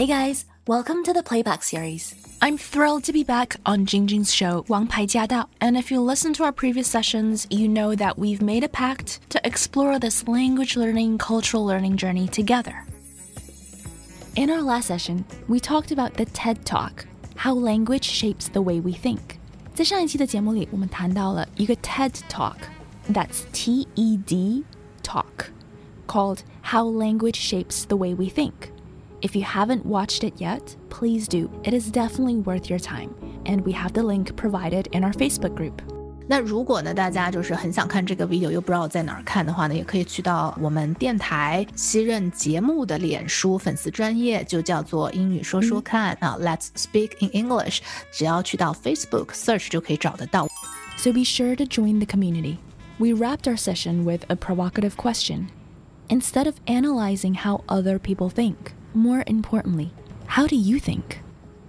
[0.00, 2.14] Hey guys, welcome to the playback series.
[2.40, 5.48] I'm thrilled to be back on Jingjing's show, Wang Pai Jia Dao.
[5.60, 9.20] And if you listen to our previous sessions, you know that we've made a pact
[9.30, 12.84] to explore this language learning, cultural learning journey together.
[14.36, 18.80] In our last session, we talked about the TED Talk, how language shapes the way
[18.80, 19.38] we think.
[19.74, 24.64] 在上一期的节目里，我们谈到了一个 TED Talk，that's T E D
[25.02, 25.50] Talk,
[26.06, 28.72] called How Language Shapes the Way We Think.
[29.22, 31.48] If you haven't watched it yet, please do.
[31.64, 33.10] It is definitely worth your time,
[33.44, 35.72] and we have the link provided in our Facebook group.
[36.28, 47.78] 那如果呢，大家就是很想看这个 video 又不知道在哪儿看的话呢，也可以去到我们电台西任节目的脸书粉丝专业，就叫做英语说说看、嗯、啊，Let's Speak in English，
[48.12, 50.48] 只要去到 Facebook search 就可以找得到。
[50.96, 52.56] So be sure to join the community.
[52.98, 55.46] We wrapped our session with a provocative question.
[56.08, 59.88] Instead of analyzing how other people think, more importantly,
[60.26, 61.18] how do you think?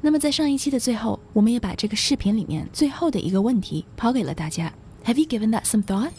[0.00, 4.72] 那么在上一期的最后，我们也把这个视频里面最后的一个问题抛给了大家。
[5.04, 6.12] Have you given that some thought?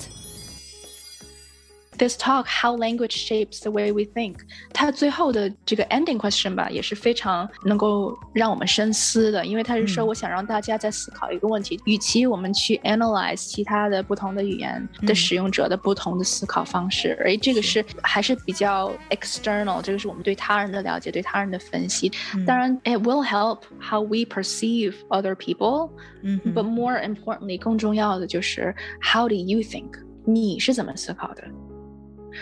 [1.97, 4.35] This talk, how language shapes the way we think，
[4.72, 22.09] 它最后的这个 ending question 吧，也是非常能够让我们深思的，因为它是说，我想让大家在思考一个问题，与其我们去 analyze 其他的不同的语言的使用者的不同的思考方式，而这个是还是比较 external，这个是我们对他人的了解，对他人的分析。
[22.47, 25.89] 当然，it will help how we perceive other people，
[26.22, 29.89] 嗯，but more importantly，更重要的就是 how do you think，
[30.23, 31.44] 你是怎么思考的？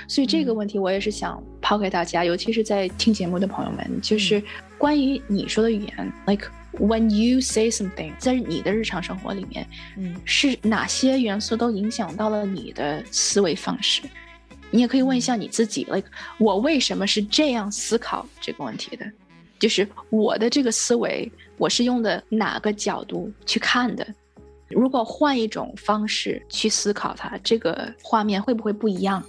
[0.09, 4.43] 所以这个问题我也是想抛给大家，尤其是在听节目的朋友们，就是
[4.79, 6.47] 关于你说的语言，like
[6.79, 14.03] when you say something，在你的日常生活里面，嗯，是哪些元素都影响到了你的思维方式？
[14.71, 19.05] 你也可以问一下你自己，like 我为什么是这样思考这个问题的？
[19.59, 24.07] 就是我的这个思维，我是用的哪个角度去看的？
[24.69, 29.23] 如果换一种方式去思考它，这个画面会不会不一样？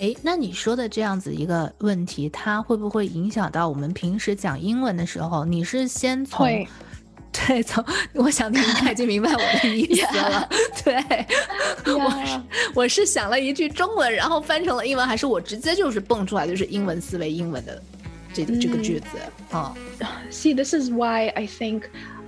[0.00, 5.44] 哎，那你说的这样子一个问题，它会不会影响到我们平时讲英文的时候？
[5.44, 6.46] 你是先从，
[7.32, 10.48] 对，从我想你应该已经明白我的意思了。
[10.84, 10.94] 对，
[11.94, 12.40] 我是
[12.74, 17.82] 我是想了一句中文，然后翻成了英文，还是我直接就是蹦出来就是英文思维、英文的
[18.32, 19.18] 这这个句子
[19.50, 19.74] 啊？
[20.30, 21.82] See, this is why I think,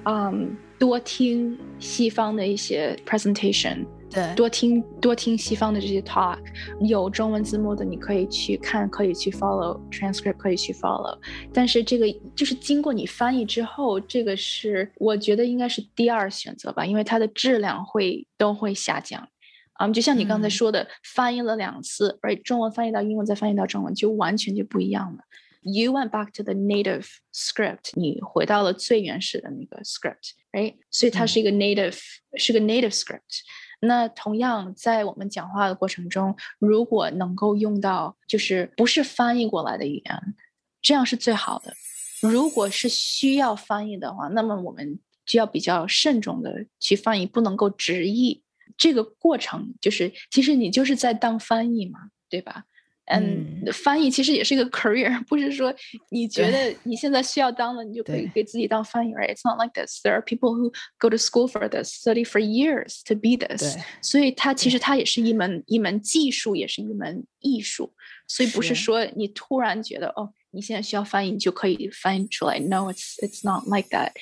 [0.04, 3.84] um, 多听西方的一些 presentation。
[4.10, 6.38] 对，多听多听西方的这些 talk，
[6.81, 11.16] 有中文字幕的你可以去看，可以去 follow transcript，可以去 follow。
[11.53, 19.28] 但是这个就是经过你翻译之后，这个是我觉得应该是第二选择吧，因为它的质量会都会下降。
[19.75, 25.25] 啊，就像你刚才说的，翻译了两次，right，中文翻译到英文，再翻译到中文，就完全就不一样了。
[25.62, 30.75] You went back to the native script，你回到了最原始的那个 script，right？
[30.91, 31.98] 所以它是一个 native，
[32.34, 33.41] 是个 native script。
[33.80, 40.34] 那同样，在我们讲话的过程中，如果能够用到就是不是翻译过来的语言，
[40.82, 41.74] 这样是最好的。
[42.20, 48.42] 如果是需要翻译的话，那么我们就要比较慎重的去翻译，不能够直译。
[48.76, 51.98] 这个过程就是，其实你就是在当翻译嘛，
[52.28, 52.64] 对吧？
[53.09, 55.72] 嗯，翻译其实也是一个 career，不是说
[56.09, 60.01] 你觉得你现在需要当了，你就可以给自己当翻译，right？It's not like this.
[60.01, 63.78] There are people who go to school for this, study for years to be this.
[64.01, 67.94] 所以它其实它也是一门一门技术，也是一门艺术。
[68.28, 72.57] 所以不是说你突然觉得哦，你现在需要翻译，你就可以翻译出来。
[72.57, 74.13] No, it's it's not like that.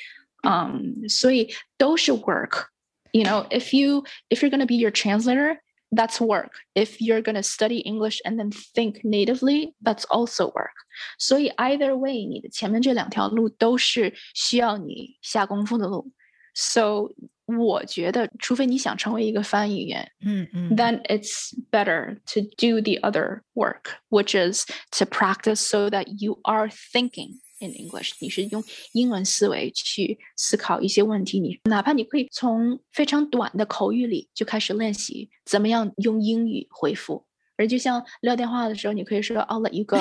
[0.41, 2.65] 嗯，所以都是 work.
[3.13, 5.59] You know, if you if you're gonna be your translator
[5.91, 6.51] that's work.
[6.75, 10.73] If you're going to study English and then think natively, that's also work.
[11.17, 16.11] 所以 either way，你的前面这两条路都是需要你下功夫的路。
[16.55, 17.09] So
[17.45, 26.39] 我觉得，除非你想成为一个翻译员，嗯嗯，then it's better to do the other work, which is to practice so that you
[26.43, 28.63] are thinking in English，你是用
[28.93, 31.39] 英文思维去思考一些问题。
[31.39, 37.25] 你哪怕你可以从非常短的口语里就开始练习怎么样用英语回复。
[37.55, 39.97] 而就像聊电话的时候，你可以说 "I'll let you go"，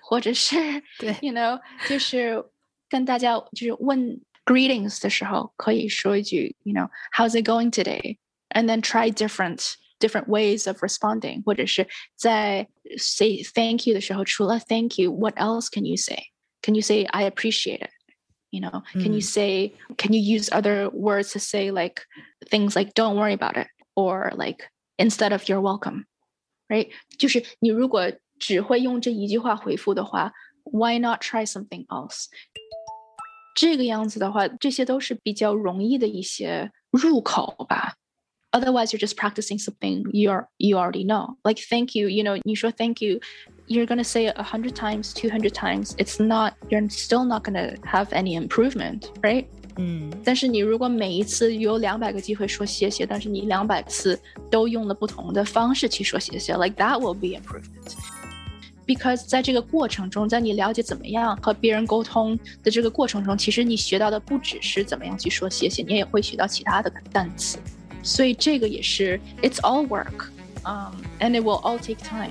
[0.00, 0.56] 或者是
[0.98, 2.44] 对，you know，就是
[2.88, 8.18] 跟大家就是问 greetings 的时候，可以说一句 "You know, how's it going today?"
[8.50, 15.68] and then try different different ways of responding，或者是在 say thank you 的时候，除了 thank you，what else
[15.68, 15.96] can you
[16.62, 17.90] say？can you say i appreciate it
[18.50, 19.02] you know mm.
[19.02, 19.24] can you mm.
[19.24, 22.02] say can you use other words to say like
[22.50, 26.06] things like don't worry about it or like instead of you're welcome
[26.70, 30.32] right 就是你如果只会用这一句话回复的话
[30.68, 32.26] Why not try something else？
[33.54, 37.94] 这个样子的话，这些都是比较容易的一些入口吧。
[38.50, 41.36] Otherwise, you're just practicing something you're you already know.
[41.44, 43.20] Like thank you, you know, you show thank you.
[43.70, 45.94] You're gonna say it a hundred times, two hundred times.
[45.96, 46.54] It's not.
[46.68, 49.46] You're still not gonna have any improvement, right?
[49.78, 57.94] 嗯，但是你如果每一次有两百个机会说谢谢，但是你两百次都用了不同的方式去说谢谢，like that will be improvement.
[58.86, 67.58] Because 在这个过程中，在你了解怎么样和别人沟通的这个过程中，其实你学到的不只是怎么样去说谢谢，你也会学到其他的单词。
[68.02, 70.28] 所以这个也是，it's all work,
[70.62, 72.30] um, and it will all take time.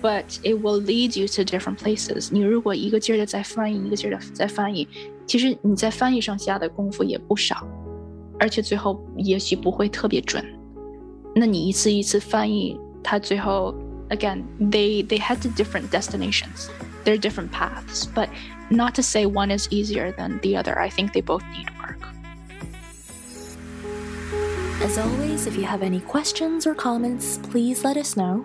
[0.00, 2.28] But it will lead you to different places.
[2.30, 4.86] 你如果一个劲儿的在翻译，一个劲儿的在翻译，
[5.26, 7.66] 其实你在翻译上下的功夫也不少，
[8.38, 10.44] 而且最后也许不会特别准。
[11.34, 13.74] 那你一次一次翻译，它最后
[14.10, 16.68] again they they head to different destinations.
[17.04, 18.28] They're different paths, but
[18.70, 20.78] not to say one is easier than the other.
[20.78, 21.98] I think they both need work.
[24.82, 28.44] As always, if you have any questions or comments, please let us know.